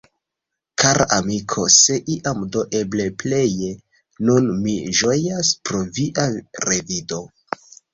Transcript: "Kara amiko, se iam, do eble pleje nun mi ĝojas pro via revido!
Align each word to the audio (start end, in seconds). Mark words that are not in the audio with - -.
"Kara 0.83 1.05
amiko, 1.17 1.65
se 1.75 1.99
iam, 2.15 2.41
do 2.57 2.65
eble 2.81 3.07
pleje 3.21 3.71
nun 4.27 4.53
mi 4.67 4.77
ĝojas 5.03 5.57
pro 5.71 5.87
via 6.01 6.31
revido! 6.71 7.27